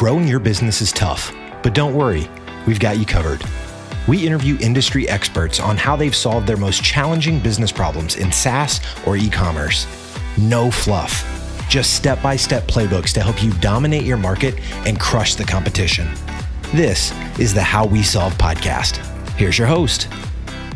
[0.00, 1.30] Growing your business is tough,
[1.62, 2.26] but don't worry,
[2.66, 3.44] we've got you covered.
[4.08, 8.80] We interview industry experts on how they've solved their most challenging business problems in SaaS
[9.06, 9.86] or e commerce.
[10.38, 11.22] No fluff,
[11.68, 16.08] just step by step playbooks to help you dominate your market and crush the competition.
[16.72, 19.04] This is the How We Solve podcast.
[19.36, 20.08] Here's your host.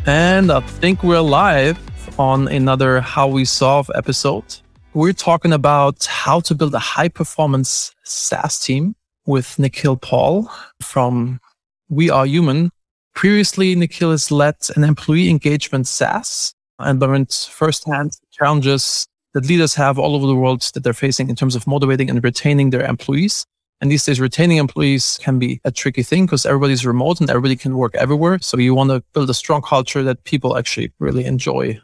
[0.05, 1.79] And I think we're live
[2.21, 4.61] on another How We Solve episode.
[4.93, 10.51] We're talking about how to build a high performance SaaS team with Nikhil Paul
[10.83, 11.41] from
[11.89, 12.71] We Are Human.
[13.15, 19.99] Previously, Nikhil has led an employee engagement SaaS and learned firsthand challenges that leaders have
[19.99, 23.47] all over the world that they're facing in terms of motivating and retaining their employees.
[23.81, 27.57] And these days, retaining employees can be a tricky thing because everybody's remote and everybody
[27.57, 28.39] can work everywhere.
[28.41, 31.81] So you want to build a strong culture that people actually really enjoy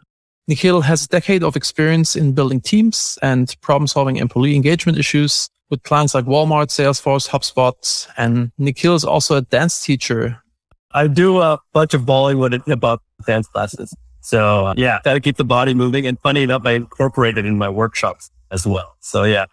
[0.51, 5.49] Nikhil has a decade of experience in building teams and problem solving employee engagement issues
[5.71, 8.09] with clients like Walmart, Salesforce, HubSpot.
[8.17, 10.43] And Nikhil is also a dance teacher.
[10.93, 13.95] I do a bunch of Bollywood and hip hop dance classes.
[14.21, 16.07] So uh, yeah, got to keep the body moving.
[16.07, 18.97] And funny enough, I incorporate it in my workshops as well.
[19.01, 19.47] So yeah.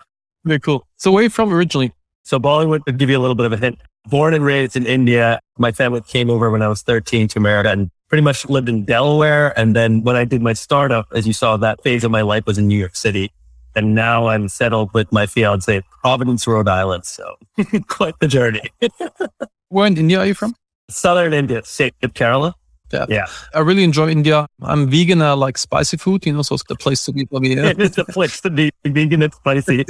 [0.43, 0.87] Very cool.
[0.97, 1.93] So where are you from originally?
[2.23, 4.85] So Bollywood, to give you a little bit of a hint, born and raised in
[4.85, 5.39] India.
[5.57, 8.85] My family came over when I was 13 to America and pretty much lived in
[8.85, 9.57] Delaware.
[9.59, 12.45] And then when I did my startup, as you saw, that phase of my life
[12.45, 13.31] was in New York City.
[13.77, 17.05] And now I'm settled with my fiance Providence, Rhode Island.
[17.05, 17.35] So
[17.87, 18.63] quite the journey.
[19.69, 20.55] Where in India are you from?
[20.89, 22.53] Southern India, state of Kerala.
[22.91, 23.05] Yeah.
[23.07, 23.27] yeah.
[23.53, 24.47] I really enjoy India.
[24.63, 25.21] I'm vegan.
[25.21, 27.55] I like spicy food, you know, so it's the place to be for me.
[27.55, 27.73] Yeah.
[27.77, 29.85] it's the place to be vegan and spicy.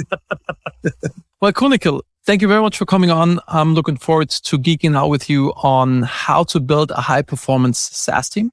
[1.40, 2.02] well, cool, Nikhil.
[2.26, 3.40] Thank you very much for coming on.
[3.48, 7.78] I'm looking forward to geeking out with you on how to build a high performance
[7.78, 8.50] SaaS team.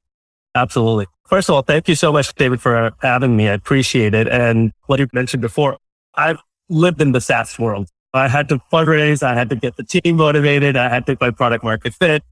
[0.56, 1.08] Absolutely.
[1.27, 3.49] First of all, thank you so much, David, for having me.
[3.49, 4.27] I appreciate it.
[4.27, 5.77] And what you mentioned before,
[6.13, 6.37] I've
[6.69, 7.89] lived in the SaaS world.
[8.13, 9.23] I had to fundraise.
[9.23, 10.77] I had to get the team motivated.
[10.77, 12.23] I had to find product market fit,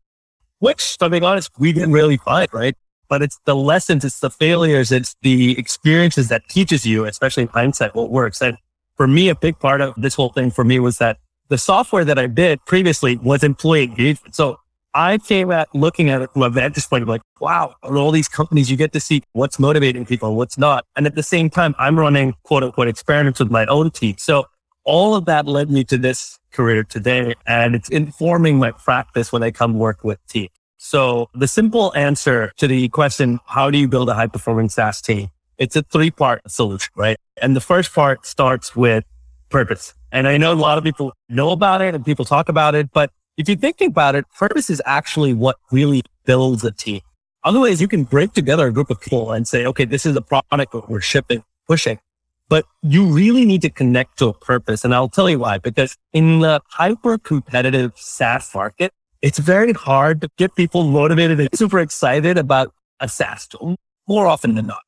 [0.59, 2.75] which, to be honest, we didn't really find, right?
[3.09, 7.50] But it's the lessons, it's the failures, it's the experiences that teaches you, especially in
[7.50, 8.41] hindsight, what works.
[8.41, 8.57] And
[8.95, 11.18] for me, a big part of this whole thing for me was that
[11.50, 14.35] the software that I did previously was employee engagement.
[14.35, 14.57] So
[14.94, 18.28] I came at looking at it from a vantage point of like, wow, all these
[18.28, 20.86] companies, you get to see what's motivating people, what's not.
[20.96, 24.16] And at the same time, I'm running quote unquote experiments with my own team.
[24.20, 24.46] So
[24.84, 29.42] all of that led me to this career today and it's informing my practice when
[29.42, 30.50] I come work with teams.
[30.78, 35.02] So the simple answer to the question, how do you build a high performing SaaS
[35.02, 35.30] team?
[35.58, 37.18] It's a three part solution, right?
[37.42, 39.06] And the first part starts with
[39.50, 39.94] purpose.
[40.12, 42.92] And I know a lot of people know about it and people talk about it,
[42.92, 47.01] but if you think about it, purpose is actually what really builds a team.
[47.44, 50.21] Otherwise, you can break together a group of people and say, okay, this is a
[50.21, 51.99] product that we're shipping, pushing.
[52.47, 54.85] But you really need to connect to a purpose.
[54.85, 60.21] And I'll tell you why, because in the hyper competitive SaaS market, it's very hard
[60.21, 63.77] to get people motivated and super excited about a SaaS tool
[64.07, 64.83] more often than not.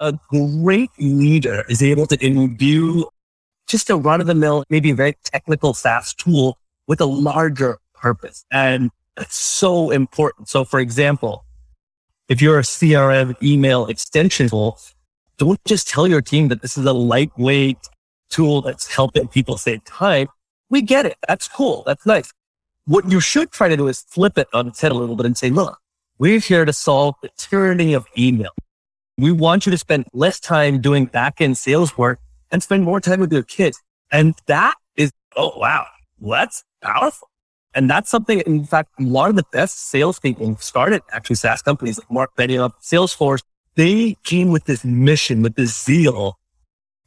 [0.00, 3.08] A great leader is able to imbue
[3.66, 7.78] just a run of the mill, maybe a very technical SaaS tool with a larger
[7.94, 8.44] purpose.
[8.50, 10.48] And it's so important.
[10.48, 11.44] So for example,
[12.28, 14.78] if you're a CRM email extension tool,
[15.38, 17.78] don't just tell your team that this is a lightweight
[18.30, 20.28] tool that's helping people save time.
[20.68, 21.16] We get it.
[21.28, 21.82] That's cool.
[21.86, 22.32] That's nice.
[22.86, 25.26] What you should try to do is flip it on its head a little bit
[25.26, 25.78] and say, look,
[26.18, 28.50] we're here to solve the tyranny of email.
[29.18, 32.20] We want you to spend less time doing back end sales work
[32.50, 33.82] and spend more time with your kids.
[34.10, 35.86] And that is, oh, wow,
[36.18, 37.28] well, that's powerful.
[37.74, 41.98] And that's something, in fact, a lot of the best salespeople started actually SaaS companies
[41.98, 43.42] like Marc Benioff, Salesforce.
[43.74, 46.38] They came with this mission, with this zeal.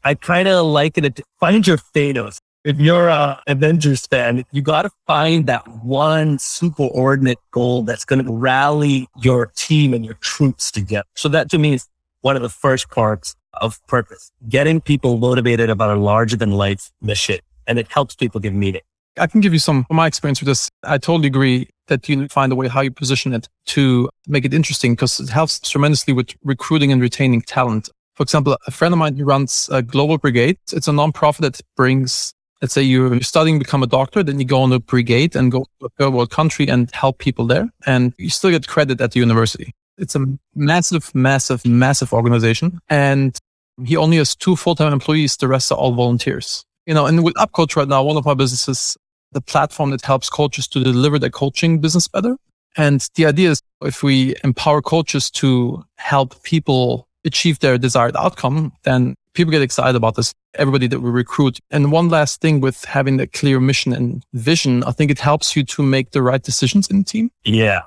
[0.03, 2.37] I kind of liken it to find your Thanos.
[2.63, 8.23] If you're a Avengers fan, you got to find that one superordinate goal that's going
[8.23, 11.07] to rally your team and your troops together.
[11.15, 11.87] So that to me is
[12.21, 16.91] one of the first parts of purpose, getting people motivated about a larger than life
[17.01, 17.39] mission.
[17.65, 18.81] And it helps people give meaning.
[19.19, 20.69] I can give you some from my experience with this.
[20.83, 24.53] I totally agree that you find a way how you position it to make it
[24.53, 27.89] interesting because it helps tremendously with recruiting and retaining talent.
[28.15, 30.57] For example, a friend of mine who runs a global brigade.
[30.73, 34.45] It's a nonprofit that brings, let's say you're studying to become a doctor, then you
[34.45, 37.69] go on a brigade and go to a third world country and help people there.
[37.85, 39.71] And you still get credit at the university.
[39.97, 40.25] It's a
[40.55, 42.79] massive, massive, massive organization.
[42.89, 43.37] And
[43.85, 45.37] he only has two full-time employees.
[45.37, 46.63] The rest are all volunteers.
[46.85, 48.97] You know, and with UpCoach right now, one of my businesses,
[49.31, 52.37] the platform that helps coaches to deliver their coaching business better.
[52.77, 58.71] And the idea is if we empower coaches to help people achieve their desired outcome,
[58.83, 61.59] then people get excited about this, everybody that we recruit.
[61.71, 65.55] And one last thing with having the clear mission and vision, I think it helps
[65.55, 67.31] you to make the right decisions in the team.
[67.43, 67.81] Yeah.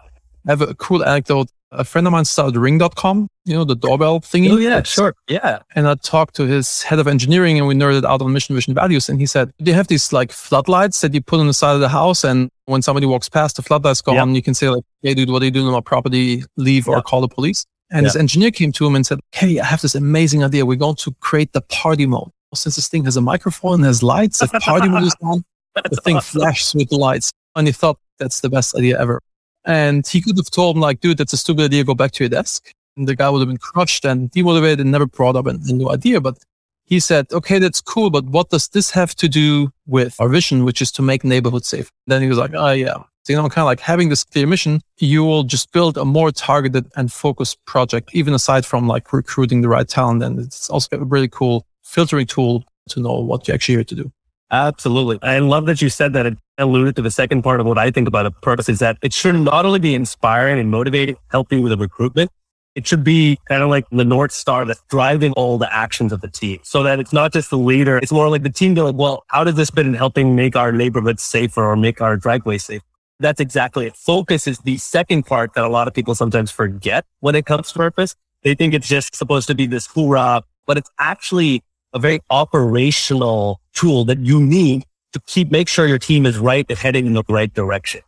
[0.46, 1.48] I have a cool anecdote.
[1.74, 4.50] A friend of mine started ring.com, you know, the doorbell thingy.
[4.50, 5.14] Oh, yeah, sure.
[5.28, 5.60] Yeah.
[5.74, 8.74] And I talked to his head of engineering and we nerded out on mission, vision,
[8.74, 9.08] values.
[9.08, 11.80] And he said, they have these like floodlights that you put on the side of
[11.80, 12.24] the house.
[12.24, 14.22] And when somebody walks past, the floodlights go Yep.
[14.22, 14.34] on.
[14.34, 16.44] You can say like, hey, dude, what are you doing on my property?
[16.58, 17.64] Leave or call the police.
[17.90, 20.64] And his engineer came to him and said, Hey, I have this amazing idea.
[20.64, 22.30] We're going to create the party mode.
[22.54, 25.42] Since this thing has a microphone and has lights, if party mode is on,
[25.74, 26.40] the thing awesome.
[26.40, 27.30] flashes with the lights.
[27.56, 29.20] And he thought that's the best idea ever.
[29.64, 31.84] And he could have told him like, dude, that's a stupid idea.
[31.84, 32.72] Go back to your desk.
[32.96, 35.88] And the guy would have been crushed and demotivated and never brought up a, new
[35.90, 36.20] idea.
[36.20, 36.38] But
[36.84, 38.10] he said, okay, that's cool.
[38.10, 41.68] But what does this have to do with our vision, which is to make neighborhoods
[41.68, 41.90] safe?
[42.06, 42.96] Then he was like, oh yeah.
[43.24, 46.04] So, you know, kind of like having this clear mission, you will just build a
[46.04, 50.24] more targeted and focused project, even aside from like recruiting the right talent.
[50.24, 53.94] And it's also a really cool filtering tool to know what you're actually here to
[53.94, 54.12] do.
[54.52, 55.18] Absolutely.
[55.22, 56.26] I love that you said that.
[56.26, 58.98] It alluded to the second part of what I think about a purpose is that
[59.02, 62.30] it should not only be inspiring and motivating, helping with the recruitment,
[62.74, 66.20] it should be kind of like the North Star that's driving all the actions of
[66.20, 67.96] the team so that it's not just the leader.
[67.98, 70.70] It's more like the team like, well, how does this fit in helping make our
[70.70, 72.82] neighborhoods safer or make our driveway safe?
[73.20, 73.96] That's exactly it.
[73.96, 77.72] Focus is the second part that a lot of people sometimes forget when it comes
[77.72, 78.16] to purpose.
[78.42, 81.62] They think it's just supposed to be this hoorah, but it's actually
[81.94, 86.64] a very operational tool that you need to keep, make sure your team is right
[86.68, 88.00] and heading in the right direction.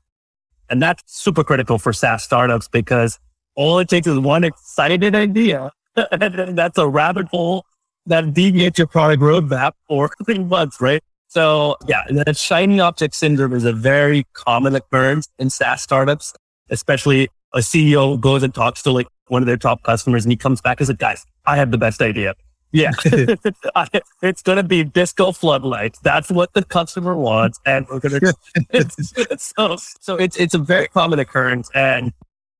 [0.70, 3.19] And that's super critical for SaaS startups because
[3.54, 5.70] all it takes is one excited idea.
[6.10, 7.66] and that's a rabbit hole
[8.06, 11.02] that deviates your product roadmap for three months, right?
[11.28, 16.32] So yeah, that shiny object syndrome is a very common occurrence in SaaS startups,
[16.70, 20.37] especially a CEO goes and talks to like one of their top customers and he
[20.37, 22.34] comes back and says, guys, I have the best idea.
[22.75, 22.91] Yeah.
[24.23, 26.00] it's going to be disco floodlights.
[26.00, 27.61] That's what the customer wants.
[27.65, 28.21] And we're going
[28.73, 32.12] to, so, so it's, it's a very common occurrence and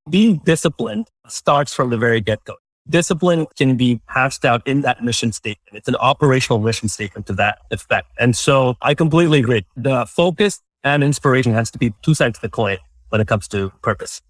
[0.09, 2.55] being disciplined starts from the very get go.
[2.87, 5.75] Discipline can be hashed out in that mission statement.
[5.75, 8.07] It's an operational mission statement to that effect.
[8.17, 9.65] And so I completely agree.
[9.75, 12.77] The focus and inspiration has to be two sides of the coin
[13.09, 14.21] when it comes to purpose.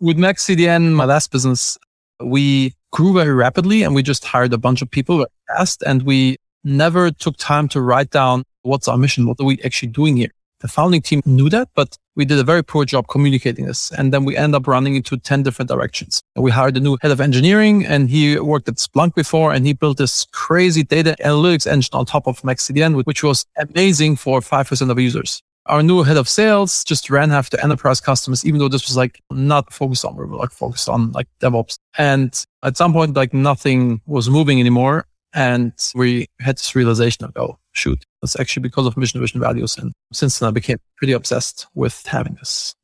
[0.00, 1.78] With MaxCDN, my last business,
[2.22, 6.36] we grew very rapidly and we just hired a bunch of people fast and we
[6.64, 9.26] never took time to write down what's our mission?
[9.26, 10.30] What are we actually doing here?
[10.60, 13.90] The founding team knew that, but we did a very poor job communicating this.
[13.92, 16.22] And then we end up running into 10 different directions.
[16.36, 19.72] We hired a new head of engineering and he worked at Splunk before and he
[19.72, 24.90] built this crazy data analytics engine on top of MaxCDN, which was amazing for 5%
[24.90, 25.42] of users.
[25.66, 29.20] Our new head of sales just ran after enterprise customers, even though this was like
[29.30, 31.76] not focused on, were like focused on like DevOps.
[31.98, 35.06] And at some point, like nothing was moving anymore.
[35.32, 39.76] And we had this realization of, oh, shoot, it's actually because of mission, vision, values.
[39.78, 42.74] And since then, I became pretty obsessed with having this.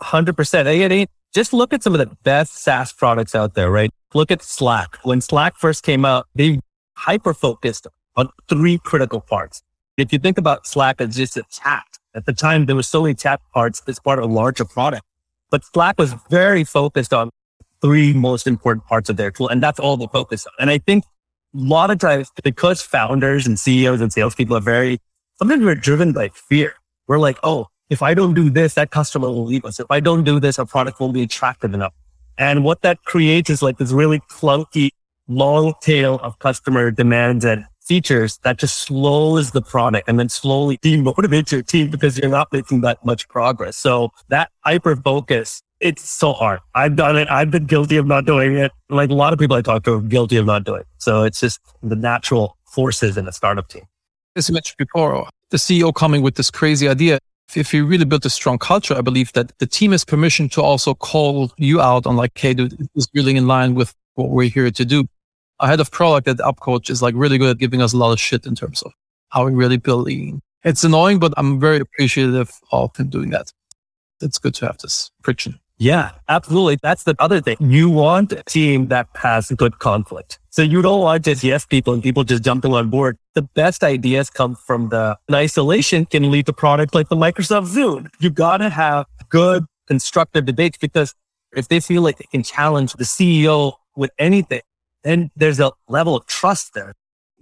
[0.00, 0.66] 100%.
[0.66, 3.90] And it- Just look at some of the best SaaS products out there, right?
[4.12, 4.98] Look at Slack.
[5.02, 6.60] When Slack first came out, they
[6.98, 7.86] hyper focused
[8.16, 9.62] on three critical parts.
[9.96, 13.02] If you think about Slack as just a chat, at the time there were so
[13.02, 15.04] many tap parts as part of a larger product,
[15.50, 17.30] but Slack was very focused on
[17.80, 19.48] three most important parts of their tool.
[19.48, 20.52] And that's all they focus on.
[20.60, 21.04] And I think
[21.54, 24.98] a lot of times because founders and CEOs and salespeople are very,
[25.36, 26.74] sometimes we're driven by fear.
[27.08, 29.78] We're like, oh, if I don't do this, that customer will leave us.
[29.78, 31.92] If I don't do this, our product won't be attractive enough.
[32.38, 34.90] And what that creates is like this really clunky
[35.28, 40.78] long tail of customer demands and features that just slows the product and then slowly
[40.78, 43.76] demotivates your team because you're not making that much progress.
[43.76, 46.60] So that hyper focus, it's so hard.
[46.74, 47.28] I've done it.
[47.28, 48.72] I've been guilty of not doing it.
[48.88, 50.86] Like a lot of people I talk to are guilty of not doing it.
[50.98, 53.82] So it's just the natural forces in a startup team.
[54.36, 57.18] As you mentioned before, the CEO coming with this crazy idea.
[57.54, 60.62] If you really built a strong culture, I believe that the team has permission to
[60.62, 64.30] also call you out on like, hey, dude, this is really in line with what
[64.30, 65.04] we're here to do.
[65.62, 68.10] Our head of product at UpCoach is like really good at giving us a lot
[68.10, 68.92] of shit in terms of
[69.28, 70.40] how we really build lean.
[70.64, 73.52] It's annoying, but I'm very appreciative of him doing that.
[74.20, 75.60] It's good to have this friction.
[75.78, 76.78] Yeah, absolutely.
[76.82, 77.56] That's the other thing.
[77.60, 80.40] You want a team that has good conflict.
[80.50, 83.16] So you don't want just yes people and people just jumping on board.
[83.34, 88.10] The best ideas come from the isolation can lead to products like the Microsoft Zoom.
[88.18, 91.14] You gotta have good constructive debates because
[91.56, 94.62] if they feel like they can challenge the CEO with anything,
[95.02, 96.94] then there's a level of trust there.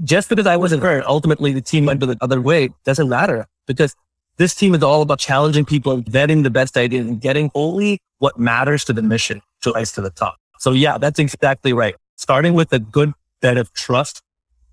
[0.02, 3.94] Just because I wasn't there, ultimately the team went the other way doesn't matter because
[4.38, 7.98] this team is all about challenging people and vetting the best ideas and getting only
[8.18, 10.36] what matters to the mission to rise to the top.
[10.58, 11.94] So yeah, that's exactly right.
[12.16, 13.12] Starting with a good
[13.42, 14.22] bed of trust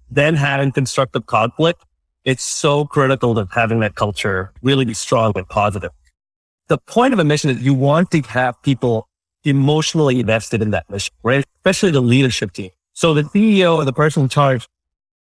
[0.10, 1.84] then having constructive conflict,
[2.24, 5.91] it's so critical to having that culture really be strong and positive.
[6.67, 9.08] The point of a mission is you want to have people
[9.44, 11.46] emotionally invested in that mission, right?
[11.58, 12.72] Especially the leadership team.
[12.98, 14.68] So the CEO or the person in charge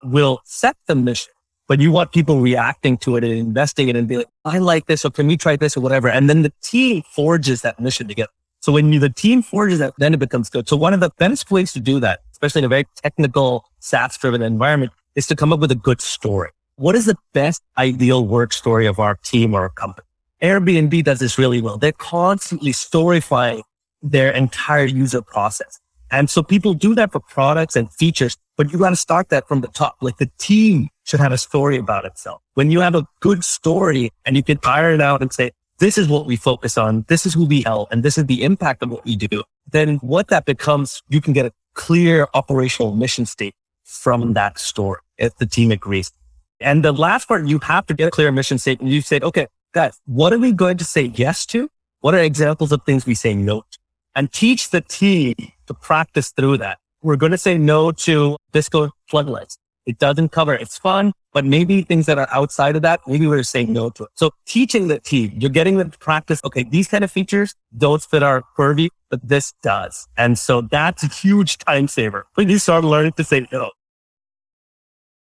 [0.04, 1.32] will set the mission,
[1.68, 4.58] but you want people reacting to it and investing in it and be like, I
[4.58, 6.10] like this, or can we try this or whatever.
[6.10, 8.32] And then the team forges that mission together.
[8.60, 10.68] So when you, the team forges that, then it becomes good.
[10.68, 14.18] So one of the best ways to do that, especially in a very technical SaaS
[14.18, 16.50] driven environment is to come up with a good story.
[16.78, 20.08] What is the best ideal work story of our team or our company?
[20.42, 21.78] Airbnb does this really well.
[21.78, 23.62] They're constantly storyfying
[24.02, 25.80] their entire user process.
[26.12, 29.48] And so people do that for products and features, but you got to start that
[29.48, 29.98] from the top.
[30.01, 32.42] Like the team should have a story about itself.
[32.56, 35.98] When you have a good story and you can iron it out and say, this
[35.98, 37.06] is what we focus on.
[37.08, 39.44] This is who we help and this is the impact of what we do.
[39.72, 45.00] Then what that becomes, you can get a clear operational mission state from that story
[45.18, 46.12] if the team agrees.
[46.60, 48.88] And the last part, you have to get a clear mission statement.
[48.88, 51.70] And you say, okay, guys, what are we going to say yes to?
[52.01, 53.78] What are examples of things we say no to?
[54.20, 55.34] And teach the team
[55.68, 56.78] to practice through that.
[57.02, 59.58] We're going to say no to disco floodlights.
[59.86, 60.54] It doesn't cover.
[60.54, 64.04] It's fun, but maybe things that are outside of that, maybe we're saying no to
[64.04, 64.10] it.
[64.16, 66.42] So teaching the team, you're getting them to practice.
[66.44, 70.06] Okay, these kind of features don't fit our purview, but this does.
[70.18, 73.72] And so that's a huge time saver when you start learning to say no.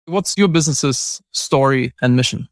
[0.04, 2.46] What's your business's story and mission?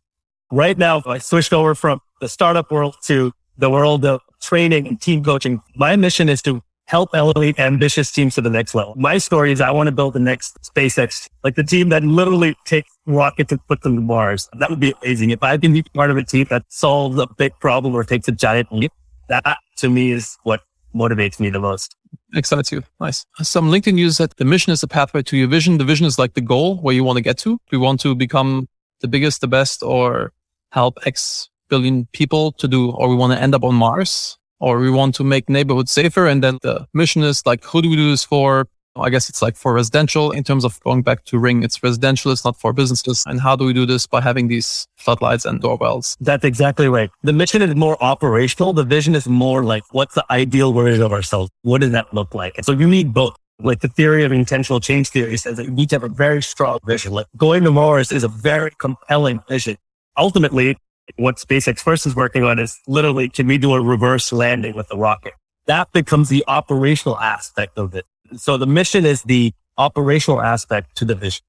[0.51, 5.01] Right now, I switched over from the startup world to the world of training and
[5.01, 5.61] team coaching.
[5.77, 8.95] My mission is to help elevate ambitious teams to the next level.
[8.97, 12.55] My story is I want to build the next SpaceX, like the team that literally
[12.67, 14.49] takes rockets and puts them to Mars.
[14.59, 15.31] That would be amazing.
[15.31, 18.29] If I can be part of a team that solves a big problem or takes
[18.29, 18.93] a giant leap,
[19.29, 19.45] that
[19.79, 20.61] to me is what
[20.95, 21.97] motivates me the most.
[22.35, 22.83] Excites you.
[23.01, 23.25] Nice.
[23.43, 25.79] Some LinkedIn users said the mission is the pathway to your vision.
[25.79, 27.59] The vision is like the goal where you want to get to.
[27.73, 28.69] We want to become
[29.01, 30.33] the biggest, the best, or
[30.71, 34.79] help X billion people to do, or we want to end up on Mars, or
[34.79, 36.27] we want to make neighborhoods safer.
[36.27, 38.67] And then the mission is like, who do we do this for?
[38.97, 41.65] I guess it's like for residential in terms of going back to Ring.
[41.65, 42.31] It's residential.
[42.31, 43.25] It's not for businesses.
[43.27, 46.17] And how do we do this by having these floodlights and doorbells?
[46.21, 47.11] That's exactly right.
[47.23, 48.73] The mission is more operational.
[48.73, 51.51] The vision is more like, what's the ideal version of ourselves?
[51.63, 52.57] What does that look like?
[52.57, 53.35] And so you need both.
[53.61, 56.43] Like the theory of intentional change theory says that you need to have a very
[56.43, 57.13] strong vision.
[57.13, 59.77] Like going to Mars is a very compelling vision.
[60.17, 60.77] Ultimately,
[61.17, 64.89] what SpaceX first is working on is literally, can we do a reverse landing with
[64.89, 65.35] the rocket?
[65.67, 68.05] That becomes the operational aspect of it.
[68.37, 71.45] So the mission is the operational aspect to the vision.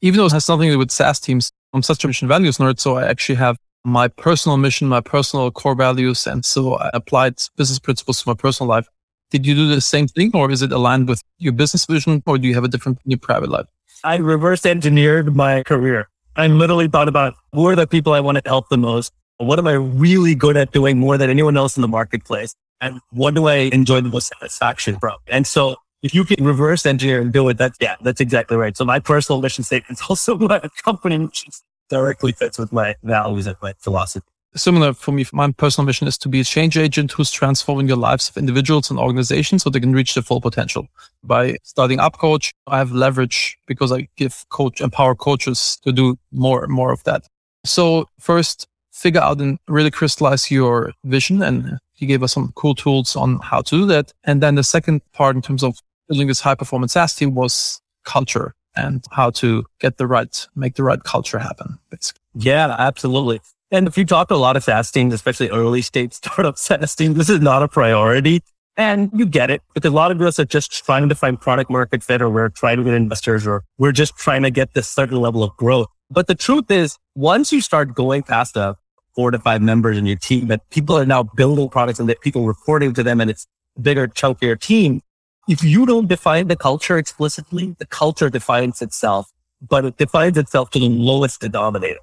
[0.00, 2.58] Even though it has something to do with SaaS teams, I'm such a mission values
[2.58, 2.78] nerd.
[2.78, 6.26] So I actually have my personal mission, my personal core values.
[6.26, 8.86] And so I applied business principles to my personal life.
[9.30, 12.38] Did you do the same thing or is it aligned with your business vision or
[12.38, 13.66] do you have a different in your private life?
[14.04, 16.08] I reverse engineered my career.
[16.38, 19.12] I literally thought about who are the people I want to help the most?
[19.38, 22.54] What am I really good at doing more than anyone else in the marketplace?
[22.80, 25.16] And what do I enjoy the most satisfaction from?
[25.26, 28.76] And so if you can reverse engineer and do it, that's, yeah, that's exactly right.
[28.76, 31.50] So my personal mission statement is also my company mission
[31.88, 34.24] directly fits with my values and my philosophy.
[34.56, 37.96] Similar for me, my personal mission is to be a change agent who's transforming the
[37.96, 40.88] lives of individuals and organizations so they can reach their full potential.
[41.22, 46.64] By starting UpCoach, I have leverage because I give coach, empower coaches to do more
[46.64, 47.26] and more of that.
[47.64, 51.42] So first, figure out and really crystallize your vision.
[51.42, 54.12] And he gave us some cool tools on how to do that.
[54.24, 55.78] And then the second part in terms of
[56.08, 60.74] building this high performance SaaS team was culture and how to get the right, make
[60.74, 62.20] the right culture happen, basically.
[62.34, 63.40] Yeah, absolutely.
[63.70, 66.94] And if you talk to a lot of SaaS teams, especially early stage startup SaaS
[66.94, 68.42] teams, this is not a priority.
[68.76, 71.68] And you get it because a lot of us are just trying to find product
[71.68, 74.88] market fit or we're trying to get investors or we're just trying to get this
[74.88, 75.88] certain level of growth.
[76.10, 78.76] But the truth is once you start going past a
[79.16, 82.20] four to five members in your team that people are now building products and that
[82.20, 83.48] people reporting to them and it's
[83.82, 85.02] bigger, chunkier team.
[85.48, 90.70] If you don't define the culture explicitly, the culture defines itself, but it defines itself
[90.70, 91.98] to the lowest denominator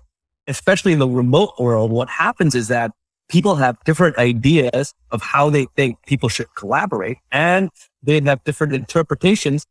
[0.47, 2.91] especially in the remote world, what happens is that
[3.29, 7.69] people have different ideas of how they think people should collaborate and
[8.03, 9.65] they have different interpretations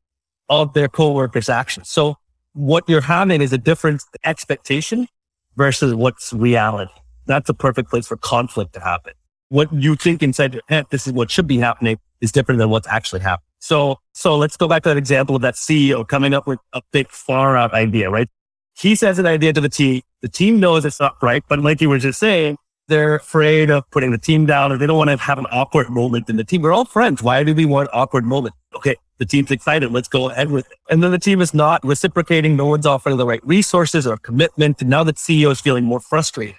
[0.49, 1.89] of their coworkers' actions.
[1.89, 2.17] So
[2.53, 5.09] what you're having is a different expectation
[5.57, 6.93] versus what's reality.
[7.27, 9.15] That's a perfect place for conflict to happen.
[9.49, 12.71] What you think inside your head, this is what should be happening is different than
[12.71, 13.47] what's actually happening.
[13.61, 16.83] So, so let's go back to that example of that CEO coming up with a
[16.93, 18.29] big far out idea, right?
[18.77, 20.03] He says an idea to the team.
[20.21, 22.57] The team knows it's not right, but like you were just saying,
[22.89, 25.89] they're afraid of putting the team down or they don't want to have an awkward
[25.91, 26.63] moment in the team.
[26.63, 27.23] We're all friends.
[27.23, 28.55] Why do we want awkward moment?
[28.77, 28.97] Okay.
[29.19, 29.93] The team's excited.
[29.93, 30.79] Let's go ahead with it.
[30.91, 32.57] And then the team is not reciprocating.
[32.57, 34.81] No one's offering the right resources or commitment.
[34.81, 36.57] And now the CEO is feeling more frustrated.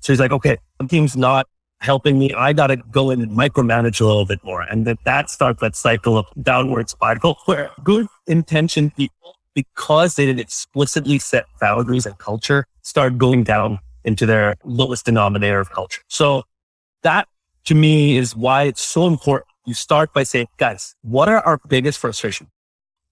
[0.00, 1.46] So he's like, okay, the team's not
[1.80, 2.32] helping me.
[2.32, 4.62] I got to go in and micromanage a little bit more.
[4.62, 10.24] And that, that starts that cycle of downward spiral where good intentioned people, because they
[10.24, 16.00] didn't explicitly set boundaries and culture, start going down into their lowest denominator of culture.
[16.06, 16.44] So
[17.02, 17.26] that
[17.64, 19.48] to me is why it's so important.
[19.66, 22.50] You start by saying, guys, what are our biggest frustrations?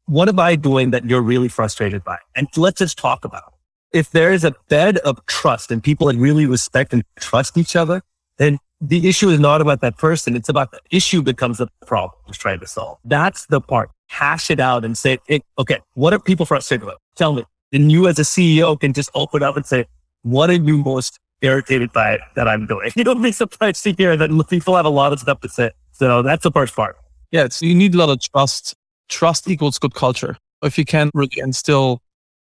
[0.05, 2.19] What am I doing that you're really frustrated by?
[2.37, 3.99] And let's just talk about it.
[3.99, 7.75] If there is a bed of trust and people that really respect and trust each
[7.75, 8.03] other,
[8.39, 10.37] then the issue is not about that person.
[10.37, 12.99] It's about the issue becomes the problem we're trying to solve.
[13.05, 13.91] That's the part.
[14.09, 17.01] Hash it out and say, hey, okay, what are people frustrated about?
[17.17, 17.45] Tell me.
[17.73, 19.87] Then you as a CEO can just open up and say,
[20.23, 22.91] what are you most irritated by that I'm doing?
[22.97, 25.71] You don't be surprised to hear that people have a lot of stuff to say.
[25.93, 26.97] So that's the first part.
[27.33, 28.75] Yeah, so you need a lot of trust.
[29.09, 30.37] Trust equals good culture.
[30.63, 32.01] If you can really instill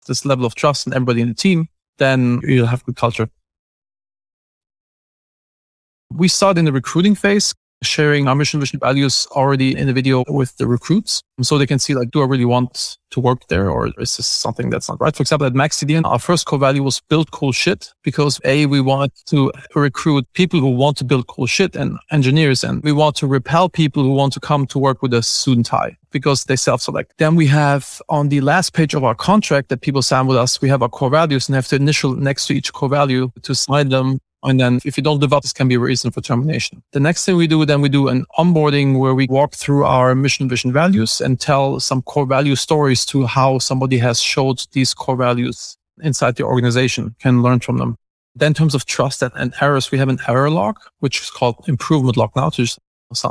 [0.06, 3.28] this level of trust in everybody in the team, then you'll have good culture.
[6.10, 10.24] We start in the recruiting phase sharing our mission, vision, values already in the video
[10.28, 11.22] with the recruits.
[11.42, 14.26] So they can see like, do I really want to work there or is this
[14.26, 15.14] something that's not right?
[15.14, 18.80] For example, at MaxCDN, our first core value was build cool shit because A, we
[18.80, 22.64] wanted to recruit people who want to build cool shit and engineers.
[22.64, 25.66] And we want to repel people who want to come to work with a and
[25.66, 27.14] tie because they self-select.
[27.18, 30.60] Then we have on the last page of our contract that people sign with us,
[30.60, 33.54] we have our core values and have to initial next to each core value to
[33.54, 36.20] sign them and then if you don't live up, this can be a reason for
[36.20, 36.82] termination.
[36.92, 40.14] The next thing we do, then we do an onboarding where we walk through our
[40.14, 44.94] mission, vision, values and tell some core value stories to how somebody has showed these
[44.94, 47.96] core values inside the organization, can learn from them.
[48.34, 51.30] Then in terms of trust and, and errors, we have an error log, which is
[51.30, 52.66] called improvement log now to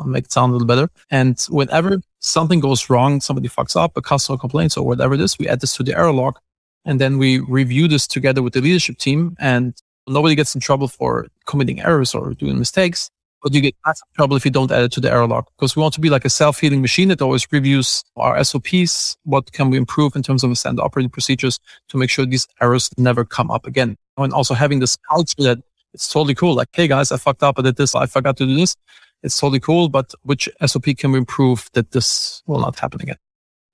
[0.05, 0.89] make it sound a little better.
[1.09, 5.37] And whenever something goes wrong, somebody fucks up, a customer complains or whatever it is,
[5.39, 6.37] we add this to the error log.
[6.85, 9.73] And then we review this together with the leadership team and
[10.07, 13.09] Nobody gets in trouble for committing errors or doing mistakes,
[13.43, 15.75] but you get in trouble if you don't add it to the error log because
[15.75, 19.17] we want to be like a self-healing machine that always reviews our SOPs.
[19.23, 21.59] What can we improve in terms of standard operating procedures
[21.89, 23.97] to make sure these errors never come up again?
[24.17, 25.59] And also having this culture that
[25.93, 26.55] it's totally cool.
[26.55, 27.57] Like, hey guys, I fucked up.
[27.57, 27.95] I did this.
[27.95, 28.75] I forgot to do this.
[29.23, 29.89] It's totally cool.
[29.89, 33.17] But which SOP can we improve that this will not happen again?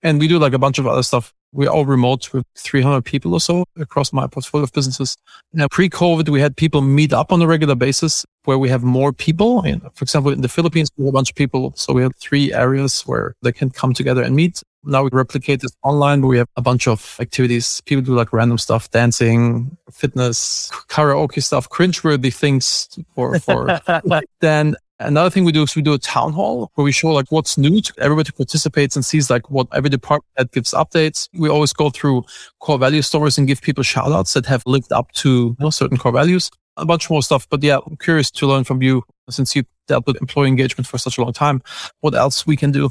[0.04, 3.34] And we do like a bunch of other stuff we're all remote with 300 people
[3.34, 5.16] or so across my portfolio of businesses.
[5.54, 9.12] Now, pre-COVID, we had people meet up on a regular basis where we have more
[9.14, 9.62] people.
[9.62, 11.74] And for example, in the Philippines, we have a bunch of people.
[11.76, 14.62] So we have three areas where they can come together and meet.
[14.84, 17.82] Now we replicate this online, but we have a bunch of activities.
[17.86, 23.80] People do like random stuff, dancing, fitness, karaoke stuff, cringeworthy things for, for
[24.40, 27.32] then Another thing we do is we do a town hall where we show like
[27.32, 27.82] what's new.
[27.82, 31.30] to Everybody participates and sees like what every department gives updates.
[31.34, 32.24] We always go through
[32.60, 35.70] core value stories and give people shout outs that have lived up to you know,
[35.70, 36.50] certain core values.
[36.78, 37.48] A bunch more stuff.
[37.50, 40.98] But yeah, I'm curious to learn from you since you dealt with employee engagement for
[40.98, 41.62] such a long time.
[42.02, 42.90] What else we can do?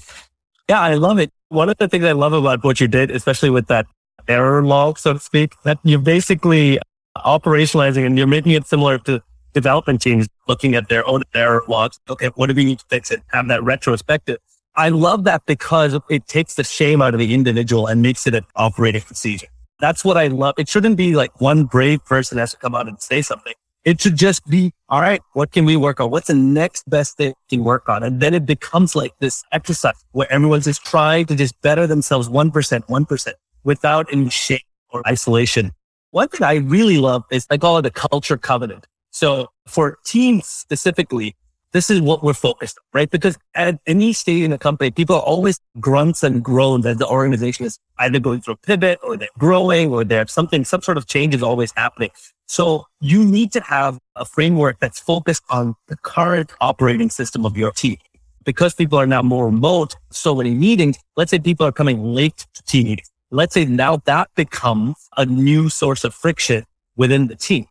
[0.69, 1.31] Yeah, I love it.
[1.49, 3.87] One of the things I love about what you did, especially with that
[4.29, 6.79] error log, so to speak, that you're basically
[7.17, 9.23] operationalizing and you're making it similar to
[9.57, 11.99] development teams looking at their own error logs.
[12.11, 13.23] Okay, what do we need to fix it?
[13.33, 14.37] Have that retrospective.
[14.77, 18.35] I love that because it takes the shame out of the individual and makes it
[18.35, 19.47] an operating procedure.
[19.81, 20.57] That's what I love.
[20.59, 23.55] It shouldn't be like one brave person has to come out and say something.
[23.85, 26.11] It should just be, all right, what can we work on?
[26.11, 28.03] What's the next best thing we can work on?
[28.03, 32.29] And then it becomes like this exercise where everyone's just trying to just better themselves
[32.29, 33.33] 1%, 1%
[33.65, 34.59] without any shame
[34.91, 35.73] or isolation.
[36.11, 38.87] One thing I really love is I call it a culture covenant.
[39.17, 41.37] So for teams specifically,
[41.73, 43.11] this is what we're focused on, right?
[43.11, 47.07] Because at any stage in a company, people are always grunts and groans as the
[47.07, 50.99] organization is either going through a pivot or they're growing or there's something, some sort
[50.99, 52.11] of change is always happening.
[52.45, 57.57] So you need to have a framework that's focused on the current operating system of
[57.57, 57.97] your team.
[58.45, 62.45] Because people are now more remote, so many meetings, let's say people are coming late
[62.53, 63.11] to team meetings.
[63.31, 67.67] Let's say now that becomes a new source of friction within the team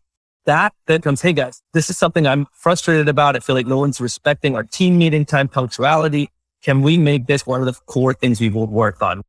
[0.46, 3.36] that then comes, hey guys, this is something I'm frustrated about.
[3.36, 6.30] I feel like no one's respecting our team meeting time punctuality.
[6.62, 9.22] Can we make this one of the core things we will work on?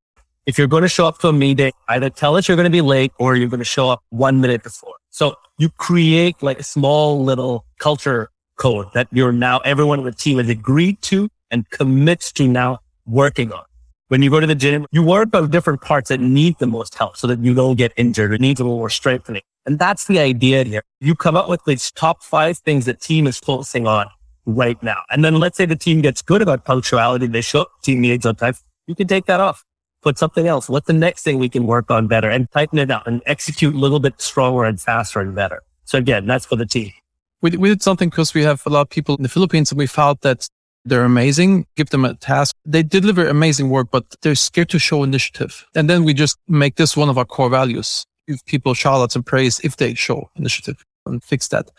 [0.45, 2.71] If you're going to show up to a meeting, either tell us you're going to
[2.71, 4.95] be late or you're going to show up one minute before.
[5.09, 10.11] So you create like a small little culture code that you're now everyone in the
[10.11, 13.63] team has agreed to and commits to now working on.
[14.07, 16.95] When you go to the gym, you work on different parts that need the most
[16.95, 18.31] help so that you don't get injured.
[18.31, 19.41] It needs a little more strengthening.
[19.67, 20.81] And that's the idea here.
[21.01, 24.07] You come up with these top five things that team is focusing on
[24.45, 25.01] right now.
[25.11, 27.27] And then let's say the team gets good about punctuality.
[27.27, 28.53] They show team needs on time.
[28.87, 29.65] You can take that off,
[30.01, 30.69] put something else.
[30.69, 33.75] What's the next thing we can work on better and tighten it up and execute
[33.75, 35.61] a little bit stronger and faster and better.
[35.83, 36.93] So again, that's for the team.
[37.41, 39.77] We, we did something because we have a lot of people in the Philippines and
[39.77, 40.47] we found that
[40.85, 41.65] they're amazing.
[41.75, 42.55] Give them a task.
[42.65, 45.65] They deliver amazing work, but they're scared to show initiative.
[45.75, 48.05] And then we just make this one of our core values.
[48.27, 51.71] Give people shout and praise if they show initiative and fix that.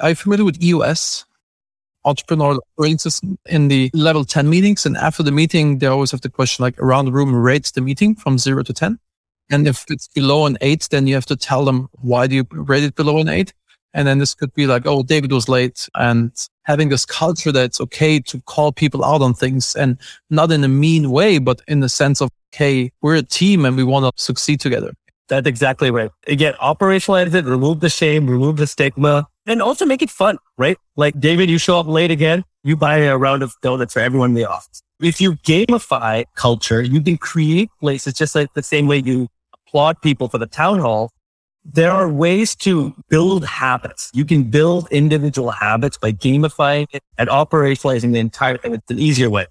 [0.00, 1.24] Are you familiar with EOS?
[2.06, 4.86] Entrepreneurial Operating System in the level 10 meetings.
[4.86, 7.80] And after the meeting, they always have the question like around the room rates the
[7.80, 8.98] meeting from zero to 10.
[9.50, 12.46] And if it's below an eight, then you have to tell them why do you
[12.50, 13.52] rate it below an eight?
[13.94, 16.30] And then this could be like, oh, David was late and
[16.64, 20.62] having this culture that it's okay to call people out on things and not in
[20.62, 24.04] a mean way, but in the sense of, okay, we're a team and we want
[24.04, 24.92] to succeed together.
[25.28, 26.10] That's exactly right.
[26.26, 30.78] Again, operationalize it, remove the shame, remove the stigma, and also make it fun, right?
[30.96, 34.30] Like David, you show up late again, you buy a round of donuts for everyone
[34.30, 34.82] in the office.
[35.00, 39.28] If you gamify culture, you can create places just like the same way you
[39.66, 41.10] applaud people for the town hall
[41.70, 44.10] there are ways to build habits.
[44.14, 48.74] You can build individual habits by gamifying it and operationalizing the entire thing.
[48.74, 49.46] It's an easier way.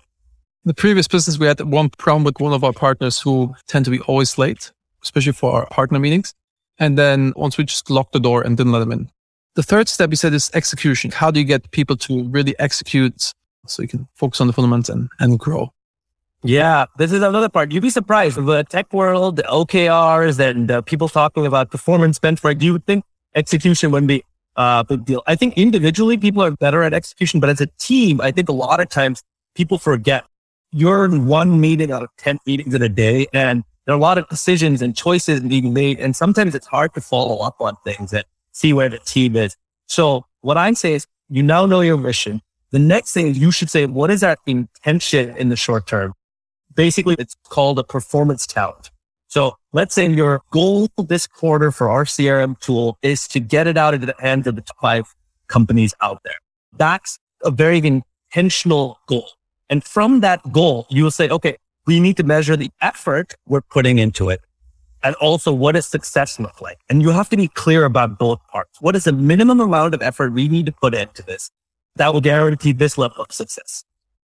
[0.65, 3.91] The previous business, we had one problem with one of our partners who tend to
[3.91, 4.71] be always late,
[5.07, 6.33] especially for our partner meetings.
[6.79, 9.09] And then once we just locked the door and didn't let them in.
[9.55, 11.09] The third step, we said, is execution.
[11.11, 13.33] How do you get people to really execute
[13.65, 15.73] so you can focus on the fundamentals and, and grow?
[16.43, 17.71] Yeah, this is another part.
[17.71, 18.37] You'd be surprised.
[18.37, 22.59] The tech world, the OKRs, and people talking about performance benchmark.
[22.59, 24.23] Do you think execution wouldn't be
[24.57, 25.23] a big deal.
[25.27, 28.53] I think individually people are better at execution, but as a team, I think a
[28.53, 29.23] lot of times
[29.55, 30.25] people forget
[30.71, 34.01] you're in one meeting out of 10 meetings in a day and there are a
[34.01, 35.99] lot of decisions and choices being made.
[35.99, 39.57] And sometimes it's hard to follow up on things and see where the team is.
[39.87, 42.43] So what I say is you now know your mission.
[42.69, 46.13] The next thing is you should say, what is our intention in the short term?
[46.77, 48.91] basically it's called a performance talent.
[49.27, 53.75] So let's say your goal this quarter for our CRM tool is to get it
[53.75, 55.15] out into the hands of the top five
[55.47, 56.39] companies out there.
[56.77, 59.27] That's a very intentional goal.
[59.69, 63.61] And from that goal, you will say, okay, we need to measure the effort we're
[63.61, 64.41] putting into it.
[65.03, 66.79] And also what does success look like?
[66.89, 68.81] And you have to be clear about both parts.
[68.81, 71.49] What is the minimum amount of effort we need to put into this
[71.95, 73.83] that will guarantee this level of success?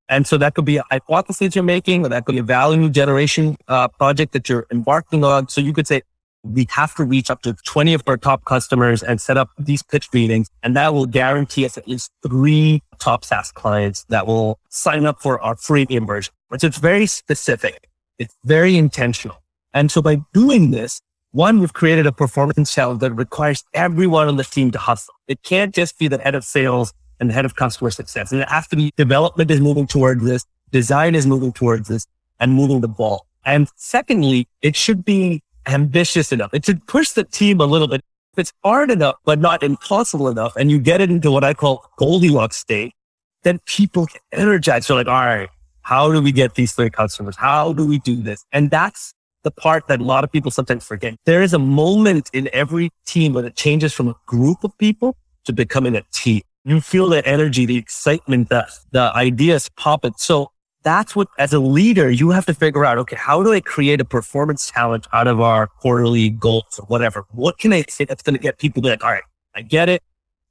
[0.09, 2.91] And so that could be a hypothesis you're making, or that could be a value
[2.91, 5.49] generation uh, project that you're embarking on.
[5.49, 6.03] So you could say,
[6.45, 9.83] we have to reach up to 20 of our top customers and set up these
[9.83, 10.51] pitch meetings.
[10.63, 15.21] And that will guarantee us at least three top SaaS clients that will sign up
[15.21, 16.33] for our freemium version.
[16.59, 17.89] So it's very specific.
[18.19, 19.43] It's very intentional.
[19.75, 21.01] And so by doing this,
[21.33, 25.15] one, we've created a performance challenge that requires everyone on the team to hustle.
[25.29, 28.33] It can't just be the head of sales and the head of customer success.
[28.33, 32.07] And it has to be development is moving towards this, design is moving towards this
[32.39, 33.27] and moving the ball.
[33.45, 36.53] And secondly, it should be ambitious enough.
[36.53, 38.03] It should push the team a little bit.
[38.33, 41.55] If it's hard enough, but not impossible enough, and you get it into what I
[41.55, 42.95] call Goldilocks state,
[43.43, 44.87] then people get energized.
[44.87, 45.49] So like, all right,
[45.83, 47.37] how do we get these three customers?
[47.37, 48.45] How do we do this?
[48.53, 51.17] And that's the part that a lot of people sometimes forget.
[51.27, 55.17] There is a moment in every team when it changes from a group of people
[55.45, 60.19] to becoming a team you feel the energy, the excitement, the, the ideas pop it.
[60.19, 60.52] So
[60.83, 64.01] that's what, as a leader, you have to figure out, okay, how do I create
[64.01, 67.25] a performance challenge out of our quarterly goals or whatever?
[67.31, 69.23] What can I say that's going to get people to be like, all right,
[69.55, 70.03] I get it.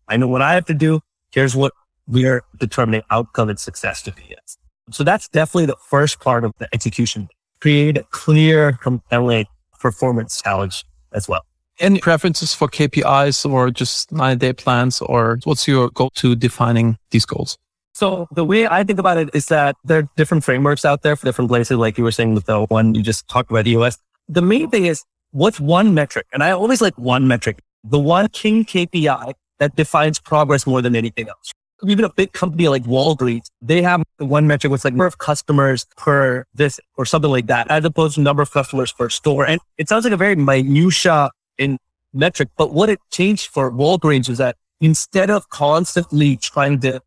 [0.08, 1.02] I know what I have to do.
[1.32, 1.74] Here's what
[2.08, 4.24] we're determining outcome and success to be.
[4.30, 4.58] Yes.
[4.92, 7.30] So that's definitely the first part of the execution.
[7.62, 9.46] Create a clear, compelling
[9.80, 11.46] performance challenge as well.
[11.80, 16.98] Any preferences for KPIs or just nine day plans or what's your go to defining
[17.10, 17.58] these goals?
[18.02, 21.16] So the way I think about it is that there are different frameworks out there
[21.16, 21.78] for different places.
[21.78, 23.78] Like you were saying with the one you just talked about EOS.
[23.78, 26.26] The US the main thing is what's one metric?
[26.34, 30.96] And I always like one metric, the one king KPI that defines progress more than
[30.96, 31.52] anything else.
[31.84, 35.86] Even a big company like Walgreens, they have one metric with like number of customers
[35.96, 39.46] per this or something like that, as opposed to number of customers per store.
[39.46, 41.78] And it sounds like a very minutia in
[42.14, 42.50] metric.
[42.58, 47.00] But what it changed for Walgreens was that instead of constantly trying to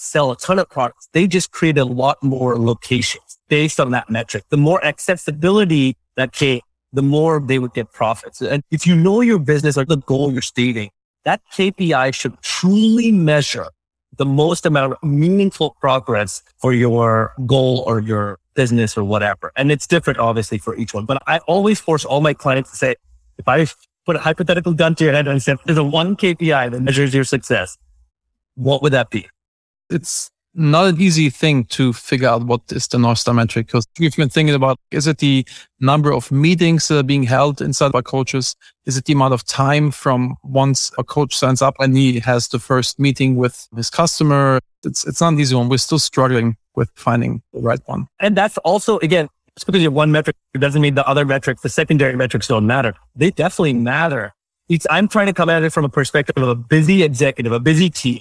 [0.00, 4.10] sell a ton of products, they just create a lot more locations based on that
[4.10, 4.44] metric.
[4.50, 6.60] The more accessibility that came,
[6.92, 8.40] the more they would get profits.
[8.40, 10.90] And if you know your business or the goal you're stating,
[11.24, 13.68] that KPI should truly measure
[14.16, 19.52] the most amount of meaningful progress for your goal or your business or whatever.
[19.56, 21.04] And it's different, obviously, for each one.
[21.04, 22.96] But I always force all my clients to say,
[23.36, 23.66] if I
[24.04, 27.14] put a hypothetical gun to your head and said, there's a one KPI that measures
[27.14, 27.78] your success,
[28.54, 29.28] what would that be?
[29.90, 33.66] It's not an easy thing to figure out what is the North Star metric.
[33.66, 35.46] Because you've been thinking about, is it the
[35.80, 38.56] number of meetings that are being held inside by coaches?
[38.84, 42.48] Is it the amount of time from once a coach signs up and he has
[42.48, 44.58] the first meeting with his customer?
[44.84, 45.68] It's, it's not an easy one.
[45.68, 48.06] We're still struggling with finding the right one.
[48.20, 51.24] And that's also, again, just because you have one metric, it doesn't mean the other
[51.24, 52.94] metrics, the secondary metrics don't matter.
[53.14, 54.32] They definitely matter.
[54.68, 57.60] It's, I'm trying to come at it from a perspective of a busy executive, a
[57.60, 58.20] busy team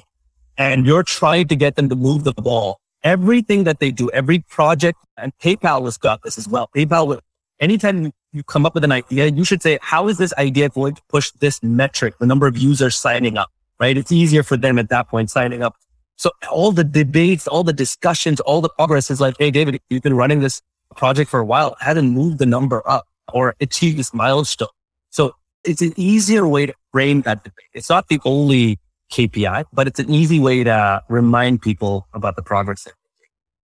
[0.58, 2.80] and you're trying to get them to move the ball.
[3.04, 6.70] Everything that they do, every project, and PayPal has got this as well.
[6.76, 7.20] PayPal
[7.60, 10.96] anytime you come up with an idea, you should say, how is this idea going
[10.96, 13.98] to push this metric, the number of users signing up, right?
[13.98, 15.76] It's easier for them at that point signing up.
[16.15, 20.04] So all the debates, all the discussions, all the progress is like, Hey, David, you've
[20.04, 20.62] been running this
[20.96, 24.70] project for a while, hadn't moved the number up or achieved this milestone.
[25.12, 27.70] So it's an easier way to frame that debate.
[27.74, 28.80] It's not the only
[29.12, 32.88] KPI, but it's an easy way to remind people about the progress.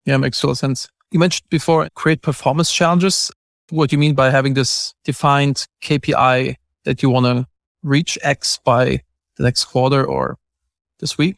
[0.06, 0.90] Yeah, makes total sense.
[1.12, 3.32] You mentioned before create performance challenges.
[3.70, 7.48] What do you mean by having this defined KPI that you want to
[7.82, 9.02] reach X by
[9.38, 10.38] the next quarter or
[11.00, 11.38] this week?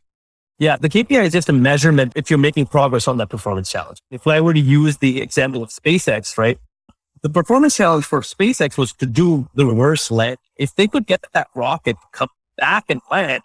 [0.58, 4.00] Yeah, the KPI is just a measurement if you're making progress on that performance challenge.
[4.10, 6.58] If I were to use the example of SpaceX, right?
[7.22, 10.38] The performance challenge for SpaceX was to do the reverse land.
[10.56, 13.44] If they could get that rocket come back and land,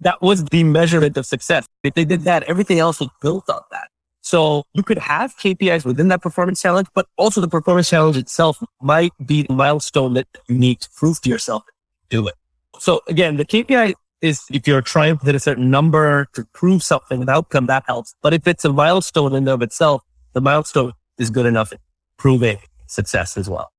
[0.00, 1.66] that was the measurement of success.
[1.82, 3.88] If they did that, everything else was built on that.
[4.20, 8.58] So you could have KPIs within that performance challenge, but also the performance challenge itself
[8.82, 11.62] might be the milestone that you need to prove to yourself
[12.08, 12.34] do it.
[12.78, 16.82] So again, the KPI is if you're trying to hit a certain number to prove
[16.82, 18.14] something, an outcome that helps.
[18.22, 21.80] But if it's a milestone in and of itself, the milestone is good enough at
[22.16, 23.70] proving success as well.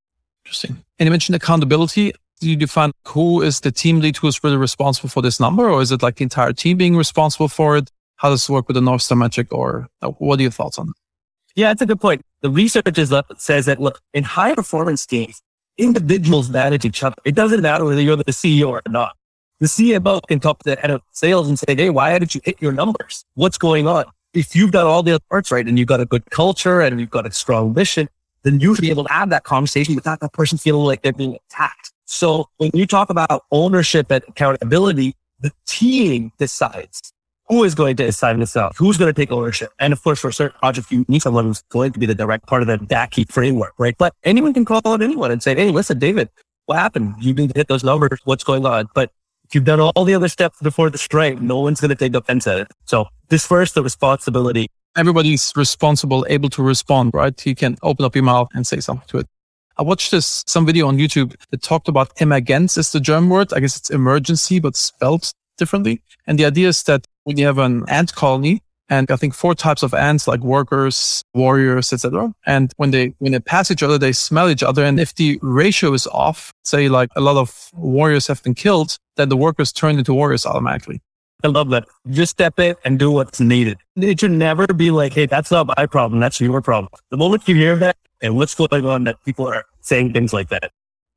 [0.46, 0.84] Interesting.
[0.98, 4.58] And you mentioned accountability do you define who is the team lead who is really
[4.58, 7.92] responsible for this number, or is it like the entire team being responsible for it?
[8.18, 10.78] How does it work with the North Star metric, or uh, what are your thoughts
[10.78, 10.94] on That?
[11.56, 12.22] Yeah, it's a good point.
[12.42, 15.42] The research is, says that look, in high performance teams,
[15.78, 17.16] individuals manage each other.
[17.26, 19.16] It doesn't matter whether you're the CEO or not.
[19.60, 22.42] The CMO can talk to the head of sales and say, Hey, why didn't you
[22.44, 23.26] hit your numbers?
[23.34, 24.06] What's going on?
[24.34, 27.00] If you've done all the other parts right and you've got a good culture and
[27.00, 28.08] you've got a strong mission,
[28.44, 31.12] then you should be able to have that conversation without that person feeling like they're
[31.12, 31.92] being attacked.
[32.08, 37.14] So when you talk about ownership and accountability, the team decides
[37.50, 39.72] who is going to assign this out, who's going to take ownership.
[39.80, 42.48] And of course, for certain projects, you need someone who's going to be the direct
[42.48, 43.96] part of the DACI framework, right?
[43.98, 46.30] But anyone can call out anyone and say, Hey, listen, David,
[46.66, 47.16] what happened?
[47.20, 48.20] You didn't hit those numbers.
[48.24, 48.88] What's going on?
[48.96, 49.12] But
[49.46, 52.16] if you've done all the other steps before the strike, no one's going to take
[52.16, 52.68] offense at it.
[52.86, 54.68] So this first, the responsibility.
[54.96, 57.46] Everybody's responsible, able to respond, right?
[57.46, 59.28] You can open up your mouth and say something to it.
[59.80, 63.54] I watched this some video on YouTube that talked about emergenz is the German word.
[63.54, 66.02] I guess it's emergency, but spelled differently.
[66.26, 69.54] And the idea is that when you have an ant colony, and I think four
[69.54, 72.34] types of ants like workers, warriors, etc.
[72.46, 74.84] And when they when they pass each other, they smell each other.
[74.84, 78.98] And if the ratio is off, say like a lot of warriors have been killed,
[79.18, 81.02] then the workers turn into warriors automatically.
[81.44, 81.86] I love that.
[82.10, 83.78] Just step in and do what's needed.
[83.96, 86.20] It should never be like, hey, that's not my problem.
[86.20, 86.92] That's your problem.
[87.12, 90.50] The moment you hear that and what's going on that people are saying things like
[90.50, 90.72] that,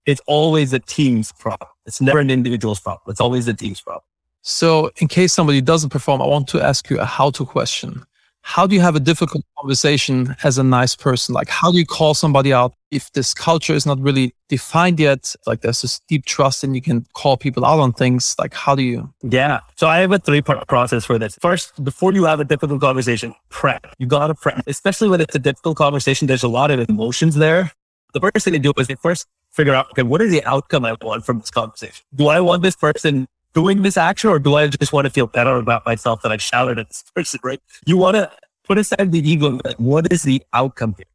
[0.07, 1.69] it's always a team's problem.
[1.87, 3.11] It's never an individual's problem.
[3.11, 4.03] It's always a team's problem.
[4.43, 8.05] So in case somebody doesn't perform, I want to ask you a how to question
[8.43, 11.35] how do you have a difficult conversation as a nice person?
[11.35, 15.35] Like, how do you call somebody out if this culture is not really defined yet?
[15.47, 18.35] Like, there's this deep trust and you can call people out on things.
[18.39, 19.13] Like, how do you?
[19.23, 19.61] Yeah.
[19.77, 21.37] So I have a three part process for this.
[21.41, 23.87] First, before you have a difficult conversation, prep.
[23.99, 26.27] You got to prep, especially when it's a difficult conversation.
[26.27, 27.73] There's a lot of emotions there.
[28.15, 30.85] The first thing to do is they first figure out, okay, what is the outcome
[30.85, 32.05] I want from this conversation?
[32.15, 35.27] Do I want this person doing this action or do I just want to feel
[35.27, 37.61] better about myself that I shouted at this person, right?
[37.87, 38.31] You want to
[38.65, 39.59] put aside the ego.
[39.65, 41.07] Like, what is the outcome here?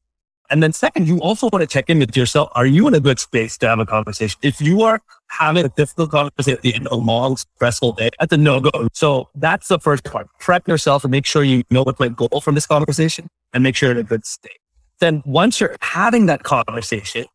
[0.49, 2.49] And then second, you also want to check in with yourself.
[2.51, 4.37] Are you in a good space to have a conversation?
[4.43, 8.11] If you are having a difficult conversation at the end of a long, stressful day,
[8.19, 8.89] that's a no-go.
[8.93, 10.27] So that's the first part.
[10.39, 13.75] Prep yourself and make sure you know what my goal from this conversation and make
[13.75, 14.59] sure you're in a good state.
[14.99, 17.25] Then once you're having that conversation,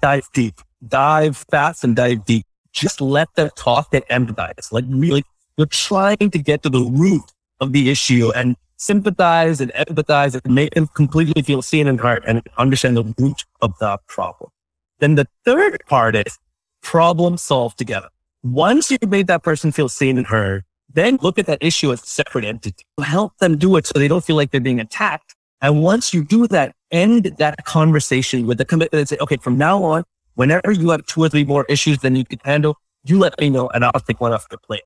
[0.00, 0.54] dive deep,
[0.88, 2.45] dive fast and dive deep
[2.76, 4.70] just let them talk and empathize.
[4.70, 5.24] Like really,
[5.56, 10.54] you're trying to get to the root of the issue and sympathize and empathize and
[10.54, 14.50] make them completely feel seen and heard and understand the root of the problem.
[14.98, 16.38] Then the third part is
[16.82, 18.08] problem solve together.
[18.42, 20.62] Once you've made that person feel seen and heard,
[20.92, 22.84] then look at that issue as a separate entity.
[23.02, 25.34] Help them do it so they don't feel like they're being attacked.
[25.62, 29.56] And once you do that, end that conversation with the commitment and say, okay, from
[29.56, 30.04] now on,
[30.36, 33.50] Whenever you have two or three more issues than you can handle, you let me
[33.50, 34.82] know and I'll take one off the plate.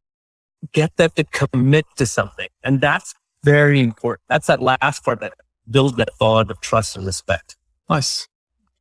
[0.73, 2.49] Get them to commit to something.
[2.63, 4.23] And that's very important.
[4.29, 5.35] That's that last part that
[5.69, 7.57] builds that bond of trust and respect.
[7.89, 8.29] Nice.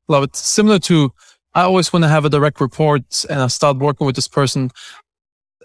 [0.08, 0.36] Love it.
[0.36, 1.12] Similar to,
[1.54, 4.70] I always want to have a direct report and I start working with this person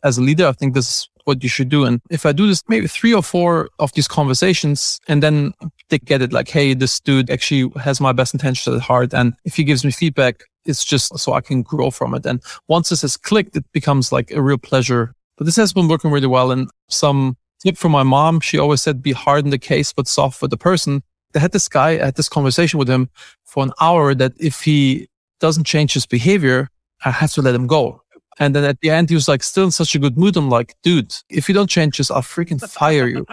[0.02, 0.46] as a leader.
[0.46, 1.84] I think this is what you should do.
[1.84, 5.52] And if I do this, maybe three or four of these conversations and then
[5.88, 9.12] they get it like, Hey, this dude actually has my best intentions at heart.
[9.12, 12.24] And if he gives me feedback, it's just so I can grow from it.
[12.24, 15.14] And once this has clicked, it becomes like a real pleasure.
[15.36, 16.50] But this has been working really well.
[16.50, 20.06] And some tip from my mom, she always said, be hard in the case, but
[20.06, 21.02] soft for the person.
[21.34, 23.10] I had this guy, I had this conversation with him
[23.44, 25.08] for an hour that if he
[25.40, 26.68] doesn't change his behavior,
[27.04, 28.02] I have to let him go.
[28.38, 30.36] And then at the end, he was like still in such a good mood.
[30.36, 33.26] I'm like, dude, if you don't change this, I'll freaking fire you.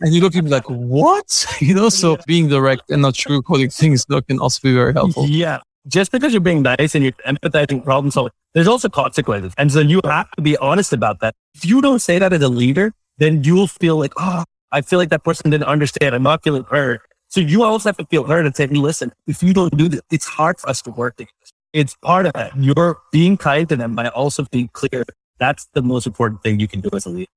[0.00, 1.46] And you look at me like, what?
[1.60, 5.26] You know, so being direct and not sugarcoating things can also be very helpful.
[5.26, 5.60] Yeah.
[5.86, 9.52] Just because you're being nice and you're empathizing problem solving, there's also consequences.
[9.58, 11.34] And so you have to be honest about that.
[11.54, 14.98] If you don't say that as a leader, then you'll feel like, oh, I feel
[14.98, 16.14] like that person didn't understand.
[16.14, 17.00] I'm not feeling heard.
[17.28, 20.00] So you also have to feel heard and say, listen, if you don't do this,
[20.10, 21.32] it's hard for us to work together
[21.74, 22.52] it's part of it.
[22.56, 25.04] You're being kind to them by also being clear.
[25.38, 27.30] That's the most important thing you can do as a leader.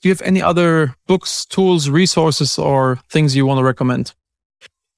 [0.00, 4.14] Do you have any other books, tools, resources, or things you want to recommend?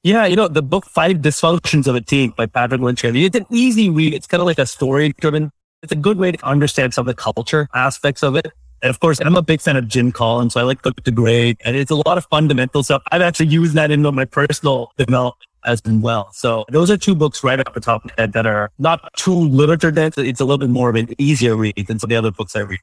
[0.05, 3.27] Yeah, you know, the book Five Dysfunctions of a Team by Patrick Lencioni.
[3.27, 4.15] It's an easy read.
[4.15, 5.51] It's kind of like a story driven.
[5.83, 8.47] It's a good way to understand some of the culture aspects of it.
[8.83, 11.11] And of course, I'm a big fan of Jim Collins, so I like Good to
[11.11, 13.03] Great, and it's a lot of fundamental stuff.
[13.11, 16.31] I've actually used that in my personal development as well.
[16.33, 19.13] So those are two books right off the top of my head that are not
[19.17, 20.17] too literature dense.
[20.19, 22.57] It's a little bit more of an easier read than some of the other books
[22.57, 22.81] I read.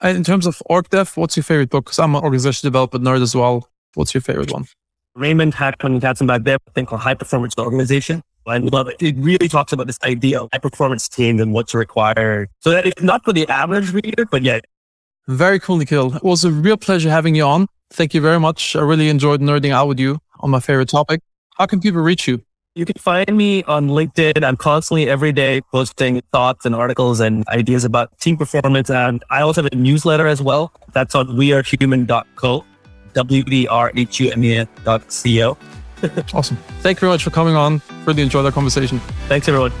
[0.00, 1.86] And in terms of org dev, what's your favorite book?
[1.86, 3.68] Because I'm an organization development nerd as well.
[3.94, 4.66] What's your favorite one?
[5.14, 8.22] Raymond Hackman Katzenbach, they have a thing called High Performance Organization.
[8.46, 8.96] I love it.
[9.00, 12.48] It really talks about this idea of high performance teams and what's required.
[12.60, 14.64] So that it's not for the average reader, but yet.
[15.26, 16.16] Very cool, Nikhil.
[16.16, 17.66] It was a real pleasure having you on.
[17.90, 18.74] Thank you very much.
[18.74, 21.20] I really enjoyed nerding out with you on my favorite topic.
[21.58, 22.40] How can people reach you?
[22.76, 24.44] You can find me on LinkedIn.
[24.44, 28.88] I'm constantly every day posting thoughts and articles and ideas about team performance.
[28.90, 30.72] And I also have a newsletter as well.
[30.92, 32.64] That's on wearehuman.co,
[33.12, 35.58] W-E-R-H-U-M-E-N dot C-O.
[36.32, 36.56] awesome.
[36.80, 37.82] Thank you very much for coming on.
[38.04, 39.00] Really enjoyed our conversation.
[39.26, 39.72] Thanks, everyone.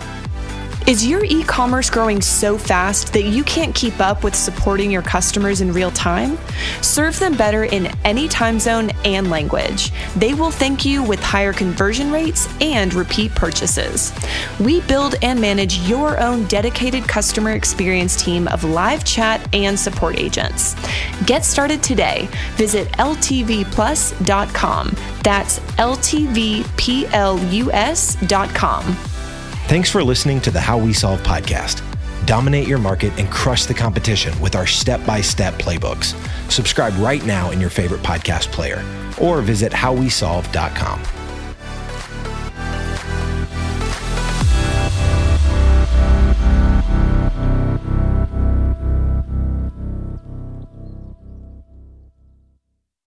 [0.88, 5.02] Is your e commerce growing so fast that you can't keep up with supporting your
[5.02, 6.38] customers in real time?
[6.80, 9.92] Serve them better in any time zone and language.
[10.16, 14.14] They will thank you with higher conversion rates and repeat purchases.
[14.58, 20.18] We build and manage your own dedicated customer experience team of live chat and support
[20.18, 20.74] agents.
[21.26, 22.30] Get started today.
[22.56, 24.16] Visit ltvplus.com.
[25.22, 26.58] That's ltvplus.com.
[29.68, 31.82] Thanks for listening to the How We Solve podcast.
[32.24, 36.16] Dominate your market and crush the competition with our step by step playbooks.
[36.50, 38.82] Subscribe right now in your favorite podcast player
[39.20, 41.27] or visit howwesolve.com.